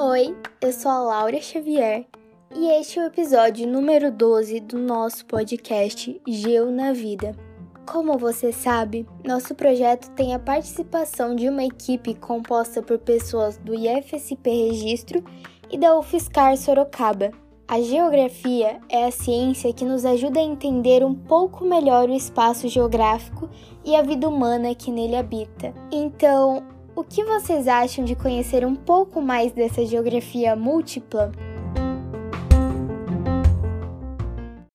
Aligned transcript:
Oi, 0.00 0.34
eu 0.62 0.72
sou 0.72 0.90
a 0.90 0.98
Laura 0.98 1.38
Xavier 1.42 2.06
e 2.54 2.68
este 2.80 2.98
é 2.98 3.02
o 3.02 3.06
episódio 3.08 3.68
número 3.68 4.10
12 4.10 4.60
do 4.60 4.78
nosso 4.78 5.26
podcast 5.26 6.18
Geo 6.26 6.70
na 6.70 6.94
Vida. 6.94 7.36
Como 7.84 8.16
você 8.16 8.50
sabe, 8.50 9.06
nosso 9.22 9.54
projeto 9.54 10.10
tem 10.12 10.34
a 10.34 10.38
participação 10.38 11.36
de 11.36 11.50
uma 11.50 11.64
equipe 11.64 12.14
composta 12.14 12.80
por 12.80 12.98
pessoas 12.98 13.58
do 13.58 13.74
IFSP 13.74 14.48
Registro 14.70 15.22
e 15.70 15.76
da 15.76 15.98
UFSCar 15.98 16.56
Sorocaba. 16.56 17.30
A 17.68 17.80
geografia 17.80 18.78
é 18.88 19.04
a 19.04 19.10
ciência 19.10 19.72
que 19.72 19.84
nos 19.84 20.06
ajuda 20.06 20.38
a 20.38 20.42
entender 20.42 21.04
um 21.04 21.14
pouco 21.14 21.64
melhor 21.64 22.08
o 22.08 22.14
espaço 22.14 22.68
geográfico 22.68 23.50
e 23.86 23.94
a 23.94 24.02
vida 24.02 24.28
humana 24.28 24.74
que 24.74 24.90
nele 24.90 25.14
habita. 25.14 25.72
Então, 25.92 26.66
o 26.96 27.04
que 27.04 27.22
vocês 27.22 27.68
acham 27.68 28.04
de 28.04 28.16
conhecer 28.16 28.66
um 28.66 28.74
pouco 28.74 29.22
mais 29.22 29.52
dessa 29.52 29.86
geografia 29.86 30.56
múltipla? 30.56 31.30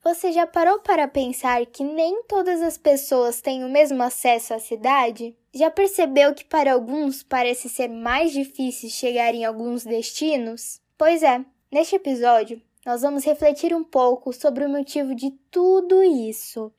Você 0.02 0.32
já 0.32 0.48
parou 0.48 0.80
para 0.80 1.08
pensar 1.08 1.66
que 1.66 1.84
nem 1.84 2.24
todas 2.24 2.62
as 2.62 2.78
pessoas 2.78 3.42
têm 3.42 3.66
o 3.66 3.70
mesmo 3.70 4.02
acesso 4.02 4.54
à 4.54 4.60
cidade? 4.60 5.36
Já 5.54 5.70
percebeu 5.70 6.34
que 6.34 6.46
para 6.46 6.74
alguns 6.74 7.22
parece 7.22 7.68
ser 7.68 7.90
mais 7.90 8.32
difícil 8.32 8.90
chegar 8.90 9.36
em 9.36 9.44
alguns 9.44 9.84
destinos? 9.84 10.80
Pois 10.98 11.22
é, 11.22 11.44
neste 11.72 11.96
episódio 11.96 12.62
nós 12.86 13.02
vamos 13.04 13.24
refletir 13.24 13.76
um 13.76 13.84
pouco 13.84 14.34
sobre 14.34 14.66
o 14.66 14.70
motivo 14.70 15.14
de 15.14 15.32
tudo 15.52 16.02
isso. 16.02 16.72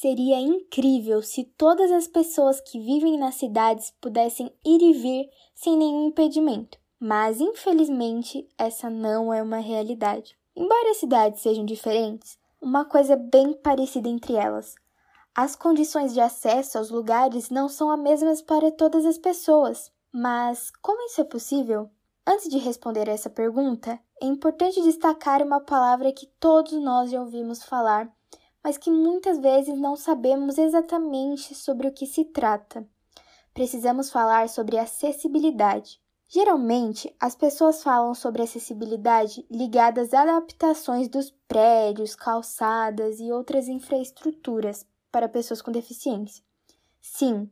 Seria 0.00 0.40
incrível 0.40 1.22
se 1.22 1.44
todas 1.56 1.92
as 1.92 2.08
pessoas 2.08 2.60
que 2.60 2.80
vivem 2.80 3.16
nas 3.16 3.36
cidades 3.36 3.92
pudessem 4.00 4.52
ir 4.64 4.82
e 4.82 4.92
vir 4.92 5.30
sem 5.54 5.76
nenhum 5.76 6.08
impedimento, 6.08 6.76
mas 6.98 7.40
infelizmente 7.40 8.46
essa 8.58 8.90
não 8.90 9.32
é 9.32 9.40
uma 9.40 9.58
realidade. 9.58 10.36
Embora 10.56 10.90
as 10.90 10.96
cidades 10.96 11.40
sejam 11.40 11.64
diferentes, 11.64 12.36
uma 12.60 12.84
coisa 12.84 13.12
é 13.12 13.16
bem 13.16 13.52
parecida 13.52 14.08
entre 14.08 14.34
elas. 14.34 14.74
As 15.32 15.54
condições 15.54 16.12
de 16.12 16.20
acesso 16.20 16.76
aos 16.76 16.90
lugares 16.90 17.48
não 17.48 17.68
são 17.68 17.88
as 17.88 18.00
mesmas 18.00 18.42
para 18.42 18.72
todas 18.72 19.06
as 19.06 19.16
pessoas. 19.16 19.92
Mas 20.12 20.72
como 20.82 21.06
isso 21.06 21.20
é 21.20 21.24
possível? 21.24 21.88
Antes 22.26 22.50
de 22.50 22.58
responder 22.58 23.06
essa 23.06 23.30
pergunta, 23.30 24.00
é 24.20 24.26
importante 24.26 24.82
destacar 24.82 25.40
uma 25.40 25.60
palavra 25.60 26.12
que 26.12 26.26
todos 26.40 26.72
nós 26.72 27.12
já 27.12 27.20
ouvimos 27.20 27.62
falar, 27.62 28.12
mas 28.64 28.78
que 28.78 28.90
muitas 28.90 29.38
vezes 29.38 29.78
não 29.78 29.94
sabemos 29.94 30.56
exatamente 30.56 31.54
sobre 31.54 31.86
o 31.86 31.92
que 31.92 32.06
se 32.06 32.24
trata. 32.24 32.88
Precisamos 33.52 34.10
falar 34.10 34.48
sobre 34.48 34.78
acessibilidade. 34.78 36.00
Geralmente, 36.26 37.14
as 37.20 37.36
pessoas 37.36 37.82
falam 37.82 38.14
sobre 38.14 38.42
acessibilidade 38.42 39.46
ligadas 39.50 40.14
a 40.14 40.22
adaptações 40.22 41.08
dos 41.08 41.30
prédios, 41.46 42.16
calçadas 42.16 43.20
e 43.20 43.30
outras 43.30 43.68
infraestruturas 43.68 44.86
para 45.12 45.28
pessoas 45.28 45.60
com 45.60 45.70
deficiência. 45.70 46.42
Sim, 47.00 47.48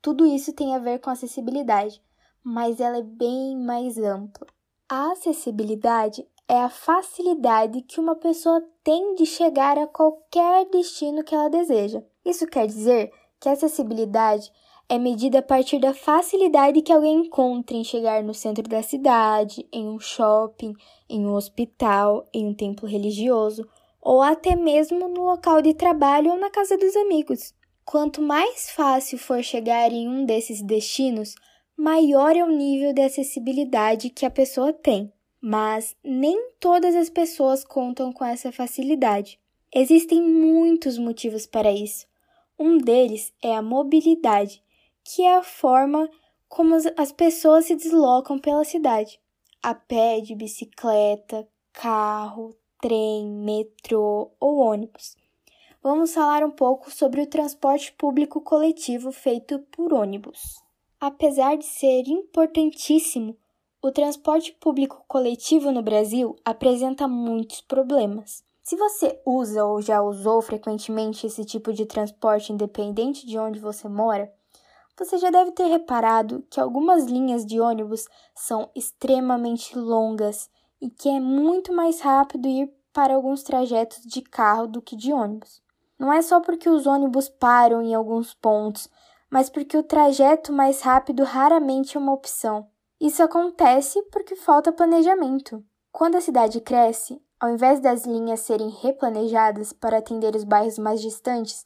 tudo 0.00 0.24
isso 0.24 0.52
tem 0.52 0.74
a 0.74 0.78
ver 0.78 1.00
com 1.00 1.10
acessibilidade, 1.10 2.00
mas 2.42 2.80
ela 2.80 2.98
é 2.98 3.02
bem 3.02 3.58
mais 3.58 3.98
ampla. 3.98 4.46
A 4.88 5.12
acessibilidade 5.12 6.26
é 6.52 6.60
a 6.60 6.68
facilidade 6.68 7.80
que 7.80 7.98
uma 7.98 8.14
pessoa 8.14 8.62
tem 8.84 9.14
de 9.14 9.24
chegar 9.24 9.78
a 9.78 9.86
qualquer 9.86 10.68
destino 10.68 11.24
que 11.24 11.34
ela 11.34 11.48
deseja. 11.48 12.02
Isso 12.22 12.46
quer 12.46 12.66
dizer 12.66 13.10
que 13.40 13.48
a 13.48 13.52
acessibilidade 13.52 14.52
é 14.86 14.98
medida 14.98 15.38
a 15.38 15.42
partir 15.42 15.78
da 15.78 15.94
facilidade 15.94 16.82
que 16.82 16.92
alguém 16.92 17.20
encontra 17.20 17.74
em 17.74 17.82
chegar 17.82 18.22
no 18.22 18.34
centro 18.34 18.64
da 18.64 18.82
cidade, 18.82 19.66
em 19.72 19.88
um 19.88 19.98
shopping, 19.98 20.74
em 21.08 21.24
um 21.24 21.32
hospital, 21.32 22.28
em 22.34 22.46
um 22.46 22.52
templo 22.52 22.86
religioso 22.86 23.66
ou 23.98 24.20
até 24.20 24.54
mesmo 24.54 25.08
no 25.08 25.22
local 25.22 25.62
de 25.62 25.72
trabalho 25.72 26.32
ou 26.32 26.38
na 26.38 26.50
casa 26.50 26.76
dos 26.76 26.94
amigos. 26.96 27.54
Quanto 27.82 28.20
mais 28.20 28.70
fácil 28.70 29.16
for 29.16 29.42
chegar 29.42 29.90
em 29.90 30.06
um 30.06 30.26
desses 30.26 30.60
destinos, 30.60 31.34
maior 31.74 32.36
é 32.36 32.44
o 32.44 32.54
nível 32.54 32.92
de 32.92 33.00
acessibilidade 33.00 34.10
que 34.10 34.26
a 34.26 34.30
pessoa 34.30 34.70
tem. 34.70 35.10
Mas 35.42 35.96
nem 36.04 36.52
todas 36.60 36.94
as 36.94 37.10
pessoas 37.10 37.64
contam 37.64 38.12
com 38.12 38.24
essa 38.24 38.52
facilidade. 38.52 39.40
Existem 39.74 40.22
muitos 40.22 40.96
motivos 40.96 41.44
para 41.46 41.72
isso. 41.72 42.06
Um 42.58 42.78
deles 42.78 43.32
é 43.42 43.56
a 43.56 43.60
mobilidade, 43.60 44.62
que 45.02 45.22
é 45.22 45.36
a 45.36 45.42
forma 45.42 46.08
como 46.48 46.76
as 46.96 47.10
pessoas 47.10 47.64
se 47.64 47.74
deslocam 47.74 48.38
pela 48.38 48.64
cidade. 48.64 49.20
A 49.60 49.74
pé, 49.74 50.20
de 50.20 50.34
bicicleta, 50.36 51.48
carro, 51.72 52.54
trem, 52.80 53.26
metrô 53.26 54.30
ou 54.38 54.58
ônibus 54.58 55.16
vamos 55.82 56.14
falar 56.14 56.44
um 56.44 56.50
pouco 56.50 56.90
sobre 56.90 57.20
o 57.20 57.26
transporte 57.26 57.92
público 57.92 58.40
coletivo 58.40 59.10
feito 59.10 59.58
por 59.72 59.92
ônibus. 59.92 60.62
Apesar 61.00 61.56
de 61.56 61.64
ser 61.64 62.06
importantíssimo, 62.06 63.36
o 63.82 63.90
transporte 63.90 64.52
público 64.52 65.04
coletivo 65.08 65.72
no 65.72 65.82
Brasil 65.82 66.36
apresenta 66.44 67.08
muitos 67.08 67.60
problemas. 67.62 68.44
Se 68.62 68.76
você 68.76 69.20
usa 69.26 69.64
ou 69.64 69.82
já 69.82 70.00
usou 70.00 70.40
frequentemente 70.40 71.26
esse 71.26 71.44
tipo 71.44 71.72
de 71.72 71.84
transporte 71.84 72.52
independente 72.52 73.26
de 73.26 73.36
onde 73.36 73.58
você 73.58 73.88
mora, 73.88 74.32
você 74.96 75.18
já 75.18 75.30
deve 75.30 75.50
ter 75.50 75.64
reparado 75.64 76.46
que 76.48 76.60
algumas 76.60 77.06
linhas 77.06 77.44
de 77.44 77.58
ônibus 77.58 78.06
são 78.36 78.70
extremamente 78.72 79.76
longas 79.76 80.48
e 80.80 80.88
que 80.88 81.08
é 81.08 81.18
muito 81.18 81.72
mais 81.72 82.00
rápido 82.00 82.46
ir 82.46 82.72
para 82.92 83.16
alguns 83.16 83.42
trajetos 83.42 84.04
de 84.04 84.22
carro 84.22 84.68
do 84.68 84.80
que 84.80 84.94
de 84.94 85.12
ônibus. 85.12 85.60
Não 85.98 86.12
é 86.12 86.22
só 86.22 86.38
porque 86.40 86.68
os 86.68 86.86
ônibus 86.86 87.28
param 87.28 87.82
em 87.82 87.94
alguns 87.94 88.32
pontos, 88.32 88.88
mas 89.28 89.50
porque 89.50 89.76
o 89.76 89.82
trajeto 89.82 90.52
mais 90.52 90.82
rápido 90.82 91.24
raramente 91.24 91.96
é 91.96 92.00
uma 92.00 92.12
opção. 92.12 92.70
Isso 93.02 93.20
acontece 93.20 94.00
porque 94.12 94.36
falta 94.36 94.70
planejamento. 94.70 95.60
Quando 95.90 96.14
a 96.14 96.20
cidade 96.20 96.60
cresce, 96.60 97.20
ao 97.40 97.50
invés 97.50 97.80
das 97.80 98.04
linhas 98.04 98.38
serem 98.38 98.68
replanejadas 98.68 99.72
para 99.72 99.98
atender 99.98 100.36
os 100.36 100.44
bairros 100.44 100.78
mais 100.78 101.02
distantes, 101.02 101.64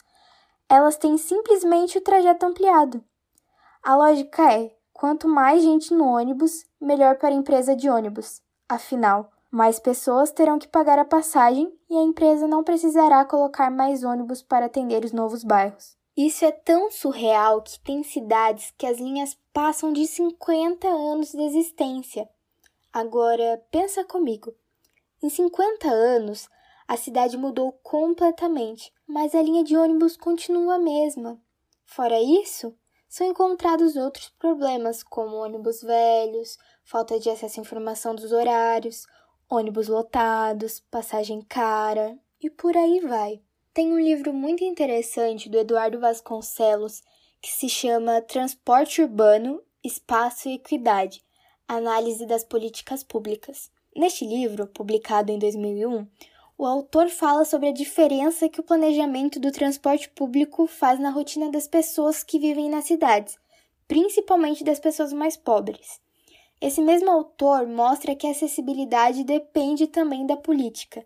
elas 0.66 0.96
têm 0.96 1.18
simplesmente 1.18 1.98
o 1.98 2.00
trajeto 2.00 2.46
ampliado. 2.46 3.04
A 3.82 3.94
lógica 3.94 4.50
é: 4.50 4.74
quanto 4.94 5.28
mais 5.28 5.62
gente 5.62 5.92
no 5.92 6.06
ônibus, 6.06 6.64
melhor 6.80 7.18
para 7.18 7.28
a 7.28 7.38
empresa 7.38 7.76
de 7.76 7.90
ônibus. 7.90 8.40
Afinal, 8.66 9.30
mais 9.50 9.78
pessoas 9.78 10.32
terão 10.32 10.58
que 10.58 10.66
pagar 10.66 10.98
a 10.98 11.04
passagem 11.04 11.70
e 11.90 11.98
a 11.98 12.02
empresa 12.02 12.48
não 12.48 12.64
precisará 12.64 13.22
colocar 13.26 13.70
mais 13.70 14.02
ônibus 14.04 14.40
para 14.40 14.64
atender 14.64 15.04
os 15.04 15.12
novos 15.12 15.44
bairros. 15.44 15.98
Isso 16.16 16.46
é 16.46 16.50
tão 16.50 16.90
surreal 16.90 17.60
que 17.60 17.78
tem 17.80 18.02
cidades 18.02 18.72
que 18.78 18.86
as 18.86 18.98
linhas 18.98 19.36
passam 19.52 19.92
de 19.92 20.06
50 20.06 20.88
anos 20.88 21.32
de 21.32 21.42
existência. 21.42 22.26
Agora, 22.90 23.62
pensa 23.70 24.02
comigo. 24.02 24.54
Em 25.22 25.28
50 25.28 25.88
anos, 25.90 26.48
a 26.88 26.96
cidade 26.96 27.36
mudou 27.36 27.72
completamente, 27.82 28.90
mas 29.06 29.34
a 29.34 29.42
linha 29.42 29.62
de 29.62 29.76
ônibus 29.76 30.16
continua 30.16 30.76
a 30.76 30.78
mesma. 30.78 31.38
Fora 31.84 32.18
isso, 32.18 32.74
são 33.08 33.26
encontrados 33.26 33.94
outros 33.94 34.30
problemas, 34.38 35.02
como 35.02 35.36
ônibus 35.36 35.82
velhos, 35.82 36.56
falta 36.82 37.20
de 37.20 37.28
acesso 37.28 37.60
à 37.60 37.62
informação 37.62 38.14
dos 38.14 38.32
horários, 38.32 39.06
ônibus 39.50 39.88
lotados, 39.88 40.80
passagem 40.90 41.42
cara 41.42 42.18
e 42.40 42.48
por 42.48 42.74
aí 42.74 43.00
vai. 43.00 43.42
Tem 43.76 43.92
um 43.92 44.00
livro 44.00 44.32
muito 44.32 44.64
interessante 44.64 45.50
do 45.50 45.58
Eduardo 45.58 46.00
Vasconcelos 46.00 47.02
que 47.42 47.52
se 47.52 47.68
chama 47.68 48.22
Transporte 48.22 49.02
Urbano, 49.02 49.60
Espaço 49.84 50.48
e 50.48 50.54
Equidade 50.54 51.22
Análise 51.68 52.24
das 52.24 52.42
Políticas 52.42 53.04
Públicas. 53.04 53.70
Neste 53.94 54.24
livro, 54.24 54.66
publicado 54.66 55.30
em 55.30 55.38
2001, 55.38 56.06
o 56.56 56.64
autor 56.64 57.10
fala 57.10 57.44
sobre 57.44 57.68
a 57.68 57.72
diferença 57.72 58.48
que 58.48 58.60
o 58.60 58.64
planejamento 58.64 59.38
do 59.38 59.52
transporte 59.52 60.08
público 60.08 60.66
faz 60.66 60.98
na 60.98 61.10
rotina 61.10 61.50
das 61.50 61.68
pessoas 61.68 62.24
que 62.24 62.38
vivem 62.38 62.70
nas 62.70 62.86
cidades, 62.86 63.36
principalmente 63.86 64.64
das 64.64 64.80
pessoas 64.80 65.12
mais 65.12 65.36
pobres. 65.36 66.00
Esse 66.62 66.80
mesmo 66.80 67.10
autor 67.10 67.66
mostra 67.66 68.16
que 68.16 68.26
a 68.26 68.30
acessibilidade 68.30 69.22
depende 69.22 69.86
também 69.86 70.24
da 70.24 70.34
política. 70.34 71.04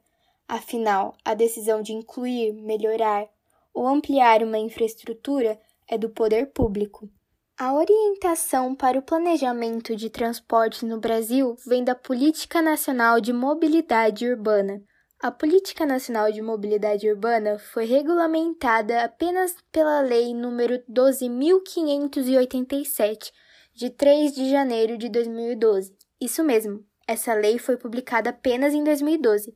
Afinal, 0.53 1.17
a 1.25 1.33
decisão 1.33 1.81
de 1.81 1.93
incluir, 1.93 2.53
melhorar 2.53 3.29
ou 3.73 3.87
ampliar 3.87 4.43
uma 4.43 4.59
infraestrutura 4.59 5.57
é 5.89 5.97
do 5.97 6.11
poder 6.11 6.47
público. 6.47 7.09
A 7.57 7.73
orientação 7.73 8.75
para 8.75 8.99
o 8.99 9.03
planejamento 9.03 9.95
de 9.95 10.11
transporte 10.11 10.85
no 10.85 10.99
Brasil 10.99 11.55
vem 11.65 11.85
da 11.85 11.95
Política 11.95 12.61
Nacional 12.61 13.21
de 13.21 13.33
Mobilidade 13.33 14.27
Urbana, 14.27 14.83
A 15.23 15.31
Política 15.31 15.87
Nacional 15.87 16.33
de 16.33 16.43
Mobilidade 16.43 17.09
Urbana 17.09 17.57
foi 17.59 17.85
regulamentada 17.85 19.05
apenas 19.05 19.55
pela 19.71 20.01
Lei 20.01 20.33
nº 20.33 20.83
12.587, 20.91 23.31
de 23.73 23.89
3 23.91 24.35
de 24.35 24.51
janeiro 24.51 24.99
de 24.99 25.09
2012. 25.11 25.95
Isso 26.21 26.43
mesmo, 26.43 26.85
essa 27.07 27.35
lei 27.35 27.57
foi 27.59 27.77
publicada 27.77 28.31
apenas 28.31 28.75
em 28.75 28.83
2012. 28.83 29.55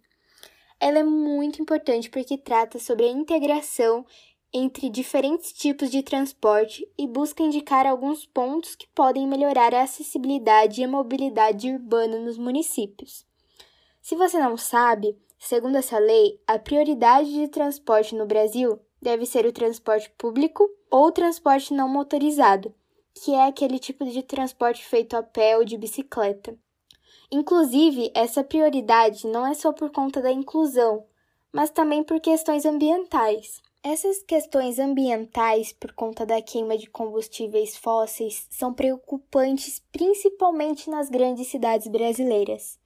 Ela 0.80 0.98
é 0.98 1.04
muito 1.04 1.62
importante 1.62 2.10
porque 2.10 2.36
trata 2.36 2.78
sobre 2.78 3.06
a 3.06 3.10
integração 3.10 4.04
entre 4.52 4.88
diferentes 4.88 5.52
tipos 5.52 5.90
de 5.90 6.00
transporte 6.00 6.88
e 6.96 7.08
busca 7.08 7.42
indicar 7.42 7.86
alguns 7.86 8.24
pontos 8.24 8.76
que 8.76 8.86
podem 8.94 9.26
melhorar 9.26 9.74
a 9.74 9.82
acessibilidade 9.82 10.80
e 10.80 10.84
a 10.84 10.88
mobilidade 10.88 11.72
urbana 11.72 12.20
nos 12.20 12.38
municípios. 12.38 13.26
Se 14.00 14.14
você 14.14 14.38
não 14.38 14.56
sabe, 14.56 15.18
segundo 15.38 15.76
essa 15.76 15.98
lei, 15.98 16.40
a 16.46 16.56
prioridade 16.56 17.32
de 17.32 17.48
transporte 17.48 18.14
no 18.14 18.26
Brasil 18.26 18.78
deve 19.02 19.26
ser 19.26 19.44
o 19.44 19.52
transporte 19.52 20.08
público 20.16 20.70
ou 20.88 21.10
transporte 21.10 21.74
não 21.74 21.88
motorizado, 21.88 22.72
que 23.12 23.32
é 23.32 23.46
aquele 23.46 23.78
tipo 23.78 24.04
de 24.04 24.22
transporte 24.22 24.84
feito 24.84 25.16
a 25.16 25.22
pé 25.22 25.56
ou 25.56 25.64
de 25.64 25.76
bicicleta. 25.76 26.56
Inclusive, 27.36 28.12
essa 28.14 28.44
prioridade 28.44 29.26
não 29.26 29.44
é 29.44 29.54
só 29.54 29.72
por 29.72 29.90
conta 29.90 30.22
da 30.22 30.30
inclusão, 30.30 31.04
mas 31.52 31.68
também 31.68 32.04
por 32.04 32.20
questões 32.20 32.64
ambientais. 32.64 33.60
Essas 33.82 34.22
questões 34.22 34.78
ambientais, 34.78 35.72
por 35.72 35.92
conta 35.94 36.24
da 36.24 36.40
queima 36.40 36.78
de 36.78 36.86
combustíveis 36.86 37.76
fósseis, 37.76 38.46
são 38.50 38.72
preocupantes 38.72 39.82
principalmente 39.90 40.88
nas 40.88 41.10
grandes 41.10 41.48
cidades 41.48 41.88
brasileiras. 41.88 42.78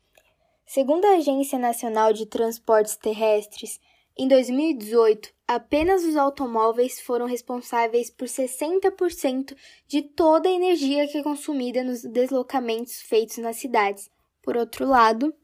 Segundo 0.65 1.05
a 1.05 1.17
Agência 1.17 1.59
Nacional 1.59 2.15
de 2.15 2.25
Transportes 2.25 2.97
Terrestres, 2.97 3.79
em 4.17 4.27
2018, 4.27 5.29
apenas 5.47 6.05
os 6.05 6.17
automóveis 6.17 6.99
foram 6.99 7.27
responsáveis 7.27 8.09
por 8.09 8.27
60% 8.27 9.55
de 9.87 10.01
toda 10.01 10.49
a 10.49 10.53
energia 10.53 11.07
que 11.07 11.19
é 11.19 11.23
consumida 11.23 11.85
nos 11.85 12.03
deslocamentos 12.03 13.03
feitos 13.03 13.37
nas 13.37 13.57
cidades. 13.57 14.09
Por 14.43 14.57
outro 14.57 14.87
lado, 14.87 15.35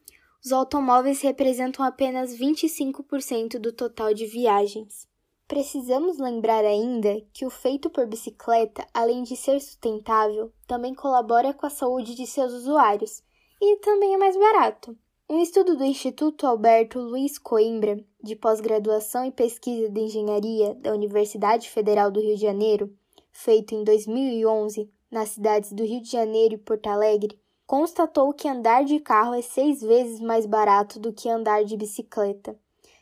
os 0.45 0.53
automóveis 0.53 1.23
representam 1.23 1.85
apenas 1.85 2.37
25% 2.37 3.59
do 3.59 3.73
total 3.73 4.13
de 4.13 4.27
viagens. 4.27 5.09
Precisamos 5.47 6.19
lembrar 6.19 6.65
ainda 6.65 7.21
que 7.33 7.45
o 7.45 7.51
feito 7.51 7.91
por 7.91 8.07
bicicleta, 8.07 8.87
além 8.93 9.23
de 9.23 9.37
ser 9.37 9.61
sustentável, 9.61 10.53
também 10.67 10.95
colabora 10.95 11.53
com 11.53 11.67
a 11.67 11.71
saúde 11.71 12.15
de 12.15 12.27
seus 12.27 12.53
usuários 12.53 13.23
e 13.61 13.77
também 13.77 14.15
é 14.15 14.19
mais 14.19 14.37
barato. 14.37 14.97
Um 15.29 15.41
estudo 15.41 15.77
do 15.77 15.85
Instituto 15.85 16.47
Alberto 16.47 16.99
Luiz 16.99 17.39
Coimbra, 17.39 18.03
de 18.23 18.37
pós-graduação 18.37 19.25
e 19.25 19.33
pesquisa 19.33 19.89
de 19.89 20.01
engenharia 20.01 20.75
da 20.75 20.93
Universidade 20.93 21.71
Federal 21.71 22.11
do 22.11 22.21
Rio 22.21 22.37
de 22.37 22.43
Janeiro, 22.43 22.95
feito 23.33 23.75
em 23.75 23.83
2011 23.85 24.91
nas 25.11 25.31
cidades 25.31 25.73
do 25.73 25.85
Rio 25.85 26.03
de 26.03 26.11
Janeiro 26.11 26.55
e 26.55 26.59
Porto 26.59 26.89
Alegre, 26.89 27.41
constatou 27.67 28.33
que 28.33 28.49
andar 28.49 28.85
de 28.85 29.01
carro 29.01 29.35
é 29.35 29.43
seis 29.43 29.81
vezes 29.81 30.21
mais 30.21 30.47
barato 30.47 30.99
do 30.99 31.13
que 31.13 31.29
andar 31.29 31.65
de 31.65 31.77
bicicleta 31.77 32.59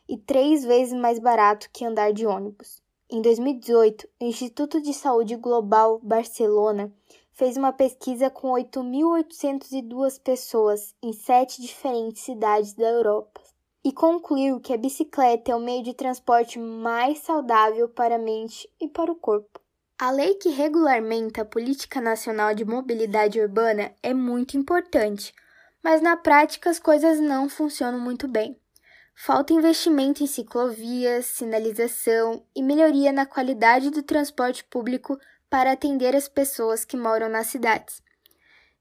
e 0.08 0.16
três 0.16 0.64
vezes 0.64 0.92
mais 0.92 1.18
barato 1.18 1.68
que 1.72 1.84
andar 1.84 2.12
de 2.12 2.26
ônibus. 2.26 2.80
Em 3.10 3.20
2018, 3.20 4.08
o 4.20 4.24
Instituto 4.24 4.80
de 4.80 4.94
Saúde 4.94 5.36
Global 5.36 6.00
Barcelona 6.02 6.92
fez 7.32 7.56
uma 7.56 7.72
pesquisa 7.72 8.30
com 8.30 8.48
8.802 8.52 10.20
pessoas 10.20 10.94
em 11.02 11.12
sete 11.12 11.60
diferentes 11.60 12.22
cidades 12.22 12.74
da 12.74 12.88
Europa 12.88 13.40
e 13.84 13.90
concluiu 13.90 14.60
que 14.60 14.72
a 14.72 14.76
bicicleta 14.76 15.50
é 15.50 15.56
o 15.56 15.60
meio 15.60 15.82
de 15.82 15.92
transporte 15.92 16.58
mais 16.58 17.18
saudável 17.18 17.88
para 17.88 18.14
a 18.14 18.18
mente 18.18 18.68
e 18.80 18.88
para 18.88 19.10
o 19.10 19.16
corpo. 19.16 19.61
A 20.02 20.10
lei 20.10 20.34
que 20.34 20.48
regulamenta 20.48 21.42
a 21.42 21.44
Política 21.44 22.00
Nacional 22.00 22.56
de 22.56 22.64
Mobilidade 22.64 23.40
Urbana 23.40 23.94
é 24.02 24.12
muito 24.12 24.56
importante, 24.56 25.32
mas 25.80 26.02
na 26.02 26.16
prática 26.16 26.68
as 26.68 26.80
coisas 26.80 27.20
não 27.20 27.48
funcionam 27.48 28.00
muito 28.00 28.26
bem. 28.26 28.60
Falta 29.14 29.52
investimento 29.52 30.20
em 30.20 30.26
ciclovias, 30.26 31.26
sinalização 31.26 32.44
e 32.52 32.64
melhoria 32.64 33.12
na 33.12 33.24
qualidade 33.24 33.90
do 33.90 34.02
transporte 34.02 34.64
público 34.64 35.16
para 35.48 35.70
atender 35.70 36.16
as 36.16 36.26
pessoas 36.26 36.84
que 36.84 36.96
moram 36.96 37.28
nas 37.28 37.46
cidades. 37.46 38.02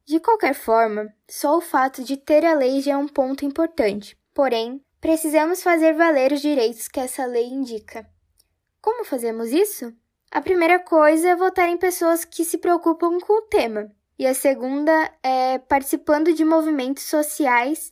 De 0.04 0.20
qualquer 0.20 0.56
forma, 0.56 1.14
só 1.30 1.56
o 1.56 1.62
fato 1.62 2.04
de 2.04 2.18
ter 2.18 2.44
a 2.44 2.56
lei 2.56 2.82
já 2.82 2.94
é 2.94 2.98
um 2.98 3.08
ponto 3.08 3.46
importante. 3.46 4.18
Porém, 4.34 4.84
precisamos 5.00 5.62
fazer 5.62 5.94
valer 5.94 6.32
os 6.32 6.42
direitos 6.42 6.88
que 6.88 7.00
essa 7.00 7.28
lei 7.28 7.46
indica. 7.46 8.10
Como 8.82 9.06
fazemos 9.06 9.52
isso? 9.52 9.94
A 10.34 10.40
primeira 10.40 10.80
coisa 10.80 11.28
é 11.28 11.36
votar 11.36 11.68
em 11.68 11.76
pessoas 11.76 12.24
que 12.24 12.46
se 12.46 12.58
preocupam 12.58 13.20
com 13.20 13.34
o 13.34 13.42
tema, 13.42 13.92
e 14.18 14.26
a 14.26 14.34
segunda 14.34 15.12
é 15.22 15.60
participando 15.60 16.32
de 16.32 16.46
movimentos 16.46 17.04
sociais 17.04 17.92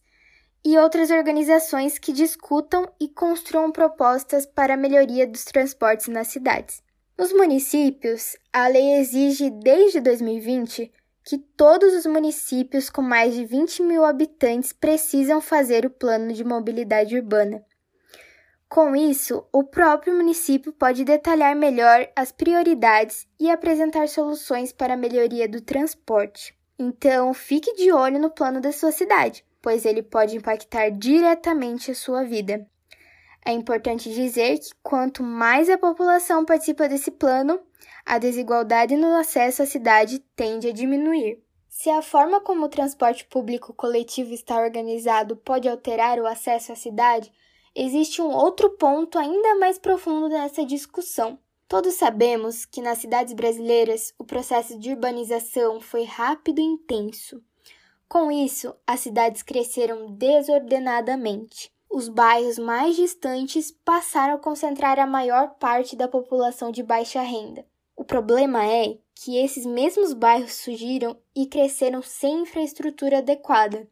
e 0.64 0.78
outras 0.78 1.12
organizações 1.12 2.00
que 2.00 2.14
discutam 2.14 2.90
e 2.98 3.10
construam 3.10 3.74
propostas 3.74 4.46
para 4.46 4.76
a 4.76 4.78
melhoria 4.78 5.28
dos 5.28 5.44
transportes 5.44 6.08
nas 6.08 6.30
cidades. 6.30 6.82
Nos 7.18 7.34
municípios, 7.34 8.38
a 8.54 8.70
lei 8.70 8.94
exige 9.00 9.50
desde 9.50 10.00
2020 10.00 10.94
que 11.26 11.38
todos 11.38 11.94
os 11.94 12.06
municípios 12.06 12.90
com 12.90 13.02
mais 13.02 13.34
de 13.34 13.44
20 13.44 13.84
mil 13.84 14.06
habitantes 14.06 14.72
precisam 14.72 15.42
fazer 15.42 15.86
o 15.86 15.90
plano 15.90 16.32
de 16.32 16.46
mobilidade 16.46 17.18
urbana. 17.18 17.62
Com 18.70 18.96
isso, 18.96 19.44
o 19.52 19.64
próprio 19.64 20.16
município 20.16 20.72
pode 20.72 21.04
detalhar 21.04 21.56
melhor 21.56 22.08
as 22.16 22.32
prioridades 22.32 23.28
e 23.38 23.50
apresentar 23.50 24.08
soluções 24.08 24.72
para 24.72 24.94
a 24.94 24.98
melhoria 24.98 25.50
do 25.50 25.60
transporte. 25.60 26.56
Então, 26.78 27.34
fique 27.34 27.74
de 27.74 27.92
olho 27.92 28.20
no 28.20 28.30
plano 28.30 28.62
da 28.62 28.72
sua 28.72 28.92
cidade 28.92 29.44
pois 29.62 29.86
ele 29.86 30.02
pode 30.02 30.36
impactar 30.36 30.90
diretamente 30.90 31.92
a 31.92 31.96
sua 31.96 32.24
vida. 32.24 32.66
É 33.46 33.52
importante 33.52 34.14
dizer 34.14 34.60
que 34.60 34.70
quanto 34.84 35.24
mais 35.24 35.70
a 35.70 35.78
população 35.78 36.46
participa 36.46 36.88
desse 36.88 37.12
plano, 37.12 37.60
a 38.06 38.18
desigualdade 38.18 38.96
no 38.96 39.16
acesso 39.16 39.64
à 39.64 39.66
cidade 39.66 40.20
tende 40.36 40.68
a 40.68 40.74
diminuir. 40.74 41.42
Se 41.68 41.90
a 41.90 42.02
forma 42.02 42.42
como 42.42 42.66
o 42.66 42.70
transporte 42.70 43.26
público 43.26 43.74
coletivo 43.74 44.34
está 44.34 44.60
organizado 44.60 45.38
pode 45.38 45.70
alterar 45.70 46.20
o 46.20 46.28
acesso 46.28 46.74
à 46.74 46.76
cidade, 46.76 47.32
existe 47.76 48.22
um 48.22 48.32
outro 48.32 48.72
ponto 48.72 49.18
ainda 49.18 49.56
mais 49.56 49.78
profundo 49.78 50.30
nessa 50.30 50.66
discussão. 50.66 51.40
Todos 51.68 51.94
sabemos 51.94 52.66
que 52.66 52.82
nas 52.82 52.98
cidades 52.98 53.34
brasileiras 53.34 54.14
o 54.18 54.24
processo 54.24 54.78
de 54.80 54.90
urbanização 54.92 55.80
foi 55.80 56.04
rápido 56.04 56.60
e 56.60 56.64
intenso. 56.64 57.44
Com 58.08 58.32
isso, 58.32 58.76
as 58.88 59.02
cidades 59.02 59.44
cresceram 59.44 60.12
desordenadamente. 60.12 61.72
Os 61.88 62.10
bairros 62.10 62.58
mais 62.58 62.96
distantes 62.96 63.72
passaram 63.72 64.36
a 64.36 64.40
concentrar 64.40 64.98
a 65.00 65.06
maior 65.06 65.56
parte 65.60 65.96
da 65.96 66.08
população 66.08 66.72
de 66.72 66.82
baixa 66.82 67.22
renda. 67.22 67.66
O 67.96 68.04
problema 68.04 68.66
é 68.66 68.98
que 69.14 69.38
esses 69.38 69.66
mesmos 69.66 70.14
bairros 70.14 70.54
surgiram 70.54 71.18
e 71.36 71.46
cresceram 71.46 72.02
sem 72.02 72.44
infraestrutura 72.44 73.18
adequada, 73.18 73.88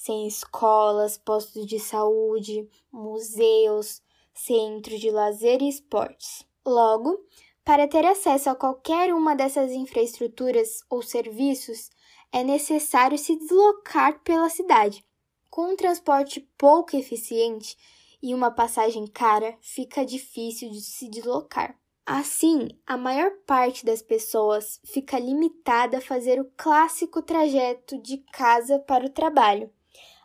sem 0.00 0.26
escolas, 0.26 1.18
postos 1.18 1.66
de 1.66 1.78
saúde, 1.78 2.66
museus, 2.90 4.00
centros 4.32 4.98
de 4.98 5.10
lazer 5.10 5.60
e 5.60 5.68
esportes. 5.68 6.42
Logo, 6.64 7.22
para 7.62 7.86
ter 7.86 8.06
acesso 8.06 8.48
a 8.48 8.54
qualquer 8.54 9.12
uma 9.12 9.36
dessas 9.36 9.72
infraestruturas 9.72 10.82
ou 10.88 11.02
serviços, 11.02 11.90
é 12.32 12.42
necessário 12.42 13.18
se 13.18 13.36
deslocar 13.36 14.22
pela 14.22 14.48
cidade. 14.48 15.04
Com 15.50 15.72
um 15.72 15.76
transporte 15.76 16.48
pouco 16.56 16.96
eficiente 16.96 17.76
e 18.22 18.34
uma 18.34 18.50
passagem 18.50 19.06
cara, 19.06 19.54
fica 19.60 20.02
difícil 20.02 20.70
de 20.70 20.80
se 20.80 21.10
deslocar. 21.10 21.78
Assim, 22.06 22.68
a 22.86 22.96
maior 22.96 23.32
parte 23.46 23.84
das 23.84 24.00
pessoas 24.00 24.80
fica 24.82 25.18
limitada 25.18 25.98
a 25.98 26.00
fazer 26.00 26.40
o 26.40 26.50
clássico 26.56 27.20
trajeto 27.20 28.00
de 28.00 28.16
casa 28.32 28.78
para 28.78 29.04
o 29.04 29.10
trabalho. 29.10 29.70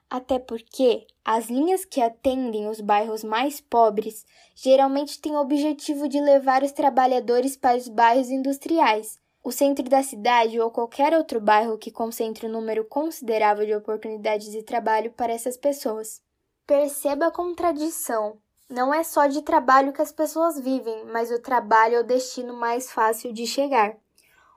Até 0.10 0.38
porque 0.40 1.08
as 1.24 1.48
linhas 1.48 1.84
que 1.84 2.00
atendem 2.00 2.70
os 2.70 2.80
bairros 2.80 3.24
mais 3.24 3.60
pobres 3.60 4.26
geralmente 4.56 5.20
têm 5.20 5.36
o 5.36 5.42
objetivo 5.42 6.08
de 6.08 6.22
levar 6.22 6.64
os 6.64 6.72
trabalhadores 6.72 7.58
para 7.58 7.78
os 7.78 7.88
bairros 7.88 8.30
industriais, 8.30 9.20
o 9.44 9.52
centro 9.52 9.88
da 9.90 10.04
cidade 10.04 10.60
ou 10.60 10.72
qualquer 10.72 11.14
outro 11.14 11.40
bairro 11.40 11.78
que 11.78 11.92
concentre 11.92 12.48
um 12.48 12.52
número 12.52 12.86
considerável 12.86 13.66
de 13.66 13.76
oportunidades 13.76 14.52
de 14.52 14.64
trabalho 14.64 15.12
para 15.12 15.34
essas 15.34 15.58
pessoas. 15.58 16.22
Perceba 16.66 17.28
a 17.28 17.32
contradição. 17.32 18.38
Não 18.68 18.92
é 18.92 19.04
só 19.04 19.28
de 19.28 19.44
trabalho 19.44 19.94
que 19.94 20.02
as 20.02 20.12
pessoas 20.12 20.60
vivem, 20.60 21.06
mas 21.06 21.30
o 21.30 21.40
trabalho 21.40 21.96
é 21.96 22.00
o 22.00 22.04
destino 22.04 22.54
mais 22.56 22.92
fácil 22.92 23.32
de 23.32 23.46
chegar. 23.46 23.96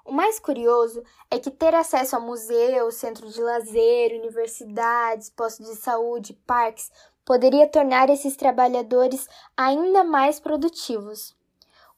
O 0.09 0.13
mais 0.13 0.39
curioso 0.39 1.05
é 1.31 1.39
que 1.39 1.51
ter 1.51 1.75
acesso 1.75 2.17
a 2.17 2.19
museus, 2.19 2.95
centro 2.95 3.29
de 3.29 3.43
lazer, 3.43 4.19
universidades, 4.19 5.29
postos 5.29 5.67
de 5.67 5.77
saúde, 5.77 6.33
parques, 6.47 6.91
poderia 7.27 7.69
tornar 7.69 8.09
esses 8.09 8.35
trabalhadores 8.35 9.29
ainda 9.55 10.03
mais 10.03 10.41
produtivos. 10.41 11.37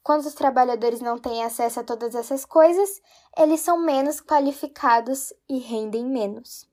Quando 0.03 0.25
os 0.25 0.33
trabalhadores 0.33 0.99
não 0.99 1.17
têm 1.17 1.41
acesso 1.41 1.79
a 1.79 1.85
todas 1.85 2.13
essas 2.13 2.43
coisas, 2.43 3.01
eles 3.37 3.61
são 3.61 3.77
menos 3.77 4.19
qualificados 4.19 5.31
e 5.47 5.59
rendem 5.59 6.05
menos. 6.05 6.67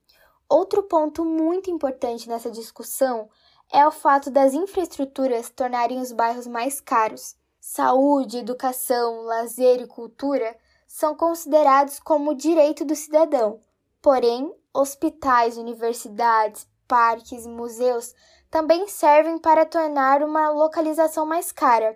Outro 0.49 0.83
ponto 0.83 1.23
muito 1.23 1.71
importante 1.71 2.27
nessa 2.27 2.51
discussão 2.51 3.29
é 3.71 3.87
o 3.87 3.91
fato 3.91 4.29
das 4.29 4.53
infraestruturas 4.53 5.49
tornarem 5.49 6.01
os 6.01 6.11
bairros 6.11 6.47
mais 6.47 6.81
caros. 6.81 7.37
Saúde, 7.61 8.39
educação, 8.39 9.21
lazer 9.21 9.79
e 9.79 9.87
cultura 9.87 10.53
são 10.89 11.15
considerados 11.15 11.99
como 11.99 12.33
direito 12.33 12.83
do 12.83 12.95
cidadão. 12.95 13.61
Porém, 14.01 14.51
hospitais, 14.73 15.55
universidades, 15.55 16.67
parques 16.87 17.45
museus 17.45 18.15
também 18.49 18.87
servem 18.87 19.37
para 19.37 19.67
tornar 19.67 20.23
uma 20.23 20.49
localização 20.49 21.27
mais 21.27 21.51
cara. 21.51 21.95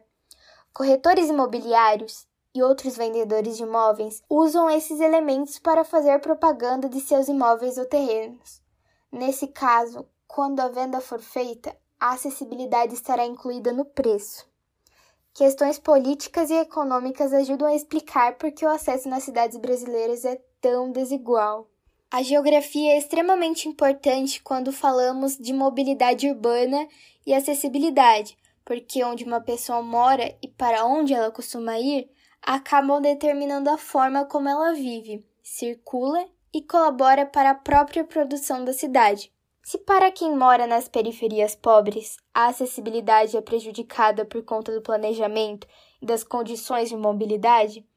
Corretores 0.72 1.28
imobiliários 1.28 2.28
e 2.54 2.62
outros 2.62 2.96
vendedores 2.96 3.58
de 3.58 3.64
imóveis 3.64 4.22
usam 4.30 4.70
esses 4.70 5.00
elementos 5.00 5.58
para 5.58 5.84
fazer 5.84 6.20
propaganda 6.20 6.88
de 6.88 7.02
seus 7.02 7.28
imóveis 7.28 7.80
ou 7.80 7.86
terrenos. 7.86 8.62
Nesse 9.12 9.48
caso, 9.48 10.08
quando 10.28 10.60
a 10.60 10.68
venda 10.68 11.02
for 11.02 11.20
feita, 11.20 11.76
a 12.00 12.12
acessibilidade 12.12 12.94
estará 12.94 13.26
incluída 13.26 13.74
no 13.74 13.86
preço. 13.86 14.53
Questões 15.34 15.80
políticas 15.80 16.52
e 16.52 16.54
econômicas 16.54 17.34
ajudam 17.34 17.68
a 17.68 17.74
explicar 17.74 18.38
por 18.38 18.52
que 18.52 18.64
o 18.64 18.70
acesso 18.70 19.10
nas 19.10 19.24
cidades 19.24 19.58
brasileiras 19.58 20.24
é 20.24 20.40
tão 20.62 20.92
desigual. 20.92 21.68
A 22.12 22.22
geografia 22.22 22.92
é 22.92 23.00
extremamente 23.00 23.68
importante 23.68 24.44
quando 24.44 24.72
falamos 24.72 25.36
de 25.36 25.52
mobilidade 25.52 26.30
urbana 26.30 26.88
e 27.26 27.34
acessibilidade, 27.34 28.38
porque 28.64 29.04
onde 29.04 29.24
uma 29.24 29.42
pessoa 29.42 29.82
mora 29.82 30.38
e 30.40 30.48
para 30.48 30.86
onde 30.86 31.16
ela 31.16 31.32
costuma 31.32 31.80
ir 31.80 32.08
acabam 32.40 33.02
determinando 33.02 33.72
a 33.72 33.78
forma 33.78 34.26
como 34.26 34.48
ela 34.48 34.74
vive, 34.74 35.26
circula 35.42 36.24
e 36.54 36.62
colabora 36.62 37.26
para 37.26 37.50
a 37.50 37.56
própria 37.56 38.04
produção 38.04 38.64
da 38.64 38.72
cidade. 38.72 39.33
Se 39.66 39.78
para 39.78 40.12
quem 40.12 40.36
mora 40.36 40.68
nas 40.68 40.90
periferias 40.90 41.56
pobres 41.56 42.18
a 42.34 42.48
acessibilidade 42.48 43.38
é 43.38 43.42
prejudicada 43.42 44.26
por 44.26 44.44
conta 44.44 44.74
do 44.74 44.82
planejamento 44.82 45.66
e 46.02 46.06
das 46.06 46.22
condições 46.22 46.90
de 46.90 46.98
mobilidade, 46.98 47.88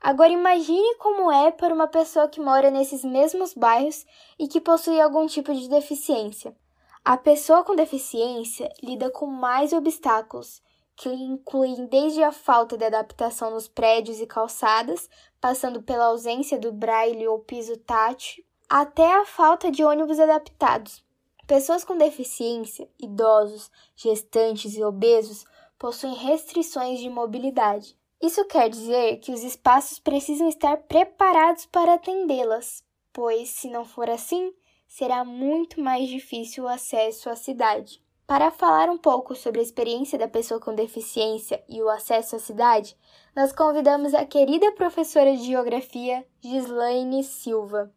agora 0.00 0.30
imagine 0.30 0.94
como 0.98 1.28
é 1.32 1.50
para 1.50 1.74
uma 1.74 1.88
pessoa 1.88 2.28
que 2.28 2.40
mora 2.40 2.70
nesses 2.70 3.02
mesmos 3.04 3.54
bairros 3.54 4.06
e 4.38 4.46
que 4.46 4.60
possui 4.60 5.00
algum 5.00 5.26
tipo 5.26 5.52
de 5.52 5.68
deficiência. 5.68 6.56
A 7.04 7.16
pessoa 7.16 7.64
com 7.64 7.74
deficiência 7.74 8.72
lida 8.80 9.10
com 9.10 9.26
mais 9.26 9.72
obstáculos, 9.72 10.62
que 10.94 11.08
incluem 11.08 11.86
desde 11.86 12.22
a 12.22 12.30
falta 12.30 12.78
de 12.78 12.84
adaptação 12.84 13.50
nos 13.50 13.66
prédios 13.66 14.20
e 14.20 14.26
calçadas, 14.26 15.10
passando 15.40 15.82
pela 15.82 16.06
ausência 16.06 16.56
do 16.56 16.72
braille 16.72 17.26
ou 17.26 17.40
piso 17.40 17.76
tátil, 17.78 18.44
até 18.68 19.12
a 19.12 19.26
falta 19.26 19.72
de 19.72 19.84
ônibus 19.84 20.20
adaptados. 20.20 21.05
Pessoas 21.46 21.84
com 21.84 21.96
deficiência, 21.96 22.88
idosos, 22.98 23.70
gestantes 23.94 24.76
e 24.76 24.82
obesos 24.82 25.44
possuem 25.78 26.14
restrições 26.14 26.98
de 26.98 27.08
mobilidade. 27.08 27.96
Isso 28.20 28.44
quer 28.46 28.68
dizer 28.68 29.18
que 29.18 29.30
os 29.30 29.44
espaços 29.44 30.00
precisam 30.00 30.48
estar 30.48 30.76
preparados 30.78 31.66
para 31.66 31.94
atendê-las, 31.94 32.82
pois, 33.12 33.50
se 33.50 33.70
não 33.70 33.84
for 33.84 34.10
assim, 34.10 34.52
será 34.88 35.24
muito 35.24 35.80
mais 35.80 36.08
difícil 36.08 36.64
o 36.64 36.68
acesso 36.68 37.30
à 37.30 37.36
cidade. 37.36 38.02
Para 38.26 38.50
falar 38.50 38.90
um 38.90 38.98
pouco 38.98 39.36
sobre 39.36 39.60
a 39.60 39.62
experiência 39.62 40.18
da 40.18 40.26
pessoa 40.26 40.58
com 40.58 40.74
deficiência 40.74 41.62
e 41.68 41.80
o 41.80 41.88
acesso 41.88 42.34
à 42.34 42.40
cidade, 42.40 42.96
nós 43.36 43.52
convidamos 43.52 44.14
a 44.14 44.26
querida 44.26 44.72
professora 44.72 45.36
de 45.36 45.44
Geografia, 45.44 46.26
Gislaine 46.42 47.22
Silva. 47.22 47.94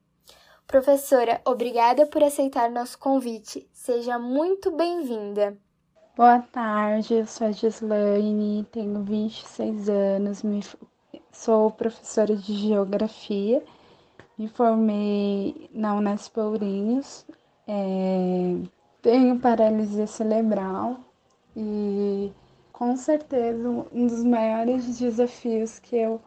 Professora, 0.69 1.41
obrigada 1.45 2.05
por 2.05 2.23
aceitar 2.23 2.69
nosso 2.69 2.99
convite. 2.99 3.67
Seja 3.73 4.19
muito 4.19 4.69
bem-vinda. 4.69 5.57
Boa 6.15 6.37
tarde, 6.37 7.15
eu 7.15 7.25
sou 7.25 7.47
a 7.47 7.51
Gislaine, 7.51 8.63
tenho 8.71 9.01
26 9.01 9.89
anos, 9.89 10.43
me... 10.43 10.63
sou 11.31 11.71
professora 11.71 12.35
de 12.35 12.53
Geografia, 12.53 13.63
me 14.37 14.47
formei 14.47 15.67
na 15.73 15.95
Unesp 15.95 16.37
Ourinhos, 16.37 17.25
é... 17.67 18.55
tenho 19.01 19.39
paralisia 19.39 20.05
cerebral 20.05 20.99
e 21.57 22.31
com 22.71 22.95
certeza 22.95 23.67
um 23.91 24.05
dos 24.05 24.23
maiores 24.23 24.99
desafios 24.99 25.79
que 25.79 25.95
eu 25.95 26.21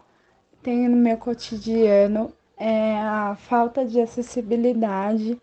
tenho 0.64 0.90
no 0.90 0.96
meu 0.96 1.16
cotidiano 1.16 2.32
é 2.64 2.96
a 2.96 3.34
falta 3.34 3.84
de 3.84 4.00
acessibilidade, 4.00 5.36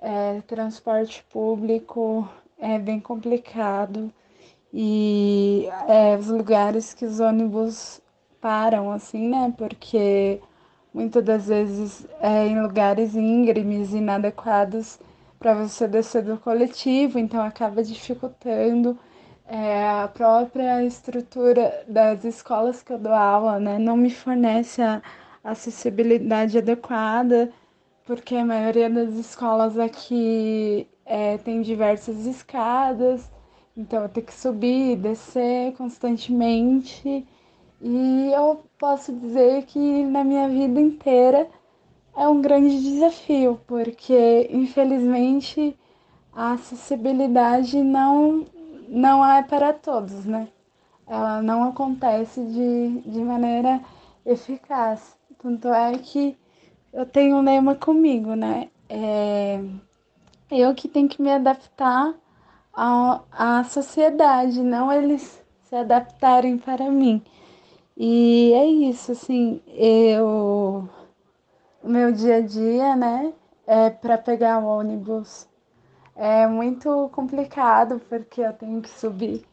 é, 0.00 0.40
transporte 0.42 1.24
público 1.28 2.28
é 2.56 2.78
bem 2.78 3.00
complicado 3.00 4.12
e 4.72 5.68
é, 5.88 6.16
os 6.16 6.28
lugares 6.28 6.94
que 6.94 7.04
os 7.04 7.18
ônibus 7.18 8.00
param, 8.40 8.92
assim, 8.92 9.28
né? 9.28 9.52
Porque 9.58 10.40
muitas 10.94 11.24
das 11.24 11.46
vezes 11.48 12.06
é 12.20 12.46
em 12.46 12.62
lugares 12.62 13.16
íngremes 13.16 13.92
inadequados 13.92 15.00
para 15.40 15.54
você 15.54 15.88
descer 15.88 16.22
do 16.22 16.38
coletivo, 16.38 17.18
então 17.18 17.42
acaba 17.42 17.82
dificultando 17.82 18.96
é, 19.48 19.84
a 19.90 20.06
própria 20.06 20.84
estrutura 20.84 21.84
das 21.88 22.24
escolas 22.24 22.84
que 22.84 22.92
eu 22.92 22.98
dou 22.98 23.12
aula, 23.12 23.58
né? 23.58 23.80
Não 23.80 23.96
me 23.96 24.10
fornece 24.10 24.80
a 24.80 25.02
acessibilidade 25.42 26.58
adequada, 26.58 27.52
porque 28.04 28.34
a 28.36 28.44
maioria 28.44 28.88
das 28.88 29.14
escolas 29.14 29.78
aqui 29.78 30.86
é, 31.04 31.38
tem 31.38 31.62
diversas 31.62 32.26
escadas, 32.26 33.30
então 33.76 34.02
eu 34.02 34.08
tenho 34.08 34.26
que 34.26 34.34
subir 34.34 34.92
e 34.92 34.96
descer 34.96 35.72
constantemente. 35.74 37.26
E 37.80 38.30
eu 38.32 38.62
posso 38.78 39.12
dizer 39.12 39.64
que 39.64 40.04
na 40.04 40.22
minha 40.22 40.48
vida 40.48 40.80
inteira 40.80 41.48
é 42.16 42.28
um 42.28 42.40
grande 42.40 42.80
desafio, 42.80 43.60
porque 43.66 44.48
infelizmente 44.52 45.76
a 46.32 46.52
acessibilidade 46.52 47.82
não, 47.82 48.46
não 48.88 49.24
é 49.24 49.42
para 49.42 49.72
todos, 49.72 50.24
né? 50.24 50.48
Ela 51.06 51.42
não 51.42 51.64
acontece 51.64 52.40
de, 52.40 53.00
de 53.10 53.20
maneira 53.20 53.80
eficaz. 54.24 55.16
Tanto 55.42 55.68
é 55.68 55.98
que 55.98 56.36
eu 56.92 57.04
tenho 57.04 57.36
um 57.36 57.42
lema 57.42 57.74
comigo, 57.74 58.34
né? 58.34 58.68
É 58.88 59.60
eu 60.52 60.74
que 60.74 60.86
tenho 60.86 61.08
que 61.08 61.22
me 61.22 61.30
adaptar 61.30 62.14
à, 62.74 63.64
sociedade, 63.64 64.62
não 64.62 64.92
eles 64.92 65.42
se 65.62 65.74
adaptarem 65.74 66.58
para 66.58 66.90
mim. 66.90 67.22
E 67.96 68.52
é 68.54 68.66
isso, 68.66 69.12
assim, 69.12 69.60
eu. 69.68 70.88
O 71.82 71.88
meu 71.88 72.12
dia 72.12 72.36
a 72.36 72.40
dia, 72.40 72.94
né? 72.94 73.32
É 73.66 73.90
para 73.90 74.18
pegar 74.18 74.58
o 74.58 74.66
ônibus. 74.66 75.48
É 76.14 76.46
muito 76.46 77.10
complicado 77.12 78.00
porque 78.08 78.42
eu 78.42 78.52
tenho 78.52 78.82
que 78.82 78.90
subir 78.90 79.44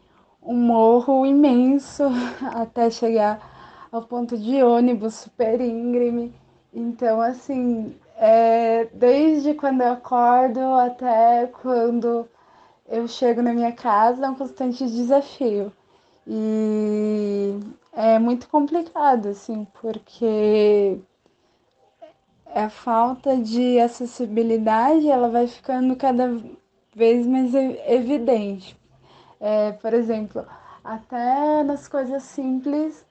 um 0.44 0.56
morro 0.56 1.26
imenso 1.26 2.04
até 2.54 2.90
chegar 2.90 3.59
ao 3.92 4.04
ponto 4.04 4.38
de 4.38 4.64
ônibus 4.64 5.16
super 5.16 5.60
íngreme. 5.60 6.34
Então, 6.74 7.22
assim, 7.22 7.96
é, 8.18 8.86
desde 8.94 9.54
quando 9.54 9.82
eu 9.82 9.94
acordo 9.94 10.60
até 10.76 11.48
quando 11.48 12.28
eu 12.88 13.08
chego 13.08 13.42
na 13.42 13.54
minha 13.54 13.72
casa, 13.72 14.26
é 14.26 14.30
um 14.30 14.36
constante 14.36 14.86
desafio. 14.86 15.72
E 16.28 17.60
é 17.94 18.20
muito 18.20 18.48
complicado, 18.50 19.30
assim, 19.30 19.66
porque 19.82 21.00
a 22.54 22.70
falta 22.70 23.38
de 23.38 23.80
acessibilidade 23.80 25.10
ela 25.10 25.30
vai 25.30 25.48
ficando 25.48 25.96
cada 25.96 26.40
vez 26.96 27.26
mais 27.26 27.54
evidente. 27.88 28.78
É, 29.40 29.72
por 29.72 29.94
exemplo, 29.94 30.46
até 30.84 31.64
nas 31.64 31.88
coisas 31.88 32.24
simples 32.24 33.06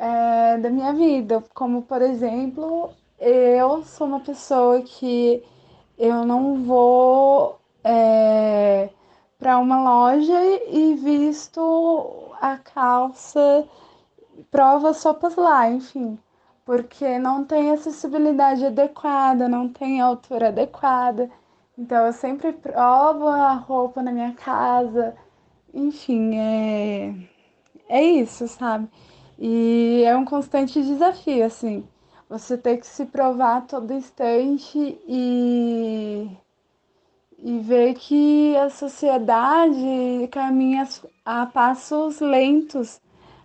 é, 0.00 0.56
da 0.58 0.70
minha 0.70 0.94
vida, 0.94 1.44
como 1.54 1.82
por 1.82 2.00
exemplo, 2.00 2.90
eu 3.18 3.84
sou 3.84 4.06
uma 4.06 4.20
pessoa 4.20 4.80
que 4.80 5.44
eu 5.98 6.24
não 6.24 6.64
vou 6.64 7.60
é, 7.84 8.88
para 9.38 9.58
uma 9.58 9.82
loja 9.82 10.40
e 10.68 10.94
visto 10.94 12.30
a 12.40 12.56
calça, 12.56 13.68
prova 14.50 14.94
sopas 14.94 15.36
lá, 15.36 15.70
enfim, 15.70 16.18
porque 16.64 17.18
não 17.18 17.44
tem 17.44 17.70
acessibilidade 17.70 18.64
adequada, 18.64 19.48
não 19.48 19.68
tem 19.68 20.00
altura 20.00 20.48
adequada. 20.48 21.30
Então 21.76 22.06
eu 22.06 22.12
sempre 22.14 22.52
provo 22.52 23.28
a 23.28 23.52
roupa 23.54 24.02
na 24.02 24.12
minha 24.12 24.32
casa. 24.34 25.14
Enfim, 25.74 26.36
é, 26.38 27.14
é 27.88 28.02
isso, 28.02 28.48
sabe? 28.48 28.88
E 29.40 30.02
é 30.04 30.14
um 30.16 30.24
constante 30.24 30.82
desafio, 30.82 31.44
assim. 31.46 31.88
Você 32.28 32.58
tem 32.58 32.78
que 32.78 32.86
se 32.86 33.06
provar 33.06 33.66
todo 33.66 33.92
instante 33.92 34.78
e, 35.08 36.28
e 37.38 37.58
ver 37.60 37.94
que 37.94 38.54
a 38.58 38.68
sociedade 38.68 40.28
caminha 40.30 40.86
a 41.24 41.46
passos 41.46 42.20
lentos 42.20 43.00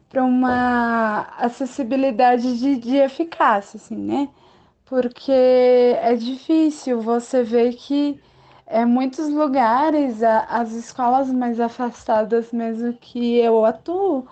para 0.10 0.24
uma 0.24 1.22
acessibilidade 1.38 2.60
de, 2.60 2.76
de 2.76 2.98
eficácia, 2.98 3.78
assim, 3.78 3.96
né? 3.96 4.30
Porque 4.86 5.32
é 5.32 6.14
difícil 6.16 7.02
você 7.02 7.42
ver 7.42 7.74
que 7.74 8.20
é, 8.68 8.86
muitos 8.86 9.30
lugares, 9.30 10.22
a, 10.22 10.40
as 10.42 10.74
escolas 10.74 11.32
mais 11.32 11.60
afastadas 11.60 12.52
mesmo 12.52 12.94
que 12.94 13.38
eu 13.38 13.66
atuo, 13.66 14.28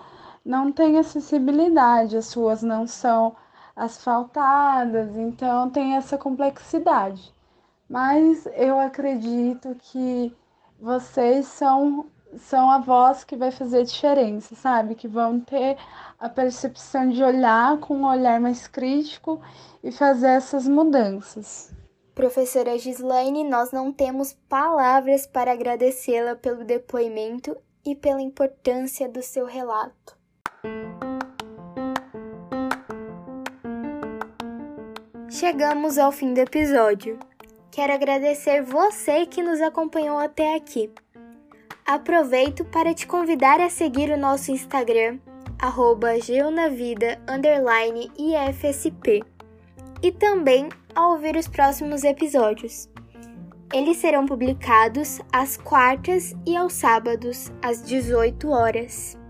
não 0.45 0.71
têm 0.71 0.97
acessibilidade, 0.99 2.17
as 2.17 2.33
ruas 2.33 2.61
não 2.61 2.85
são 2.85 3.35
asfaltadas, 3.75 5.15
então 5.17 5.69
tem 5.69 5.95
essa 5.95 6.17
complexidade. 6.17 7.33
Mas 7.89 8.45
eu 8.55 8.79
acredito 8.79 9.75
que 9.79 10.35
vocês 10.79 11.47
são 11.47 12.07
são 12.37 12.69
a 12.71 12.79
voz 12.79 13.23
que 13.23 13.35
vai 13.35 13.51
fazer 13.51 13.83
diferença, 13.83 14.55
sabe? 14.55 14.95
Que 14.95 15.07
vão 15.07 15.39
ter 15.39 15.77
a 16.19 16.27
percepção 16.27 17.09
de 17.09 17.23
olhar 17.23 17.79
com 17.79 17.95
um 17.95 18.07
olhar 18.07 18.39
mais 18.39 18.67
crítico 18.67 19.39
e 19.83 19.91
fazer 19.91 20.29
essas 20.29 20.67
mudanças. 20.67 21.71
Professora 22.15 22.77
Gislaine, 22.77 23.43
nós 23.43 23.71
não 23.71 23.91
temos 23.91 24.33
palavras 24.47 25.25
para 25.27 25.51
agradecê-la 25.51 26.35
pelo 26.35 26.63
depoimento 26.63 27.55
e 27.85 27.95
pela 27.95 28.21
importância 28.21 29.09
do 29.09 29.21
seu 29.21 29.45
relato. 29.45 30.22
Chegamos 35.33 35.97
ao 35.97 36.11
fim 36.11 36.31
do 36.31 36.39
episódio. 36.39 37.17
Quero 37.71 37.91
agradecer 37.91 38.61
você 38.61 39.25
que 39.25 39.41
nos 39.41 39.59
acompanhou 39.61 40.19
até 40.19 40.55
aqui. 40.55 40.91
Aproveito 41.83 42.63
para 42.65 42.93
te 42.93 43.07
convidar 43.07 43.59
a 43.59 43.67
seguir 43.67 44.11
o 44.11 44.17
nosso 44.17 44.51
Instagram, 44.51 45.17
arroba 45.59 46.19
geonavida, 46.19 47.19
IFSP, 48.15 49.23
e 50.03 50.11
também 50.11 50.69
a 50.93 51.09
ouvir 51.09 51.35
os 51.35 51.47
próximos 51.47 52.03
episódios. 52.03 52.87
Eles 53.73 53.97
serão 53.97 54.27
publicados 54.27 55.19
às 55.31 55.57
quartas 55.57 56.35
e 56.45 56.55
aos 56.55 56.73
sábados, 56.73 57.51
às 57.59 57.83
18 57.83 58.49
horas. 58.49 59.22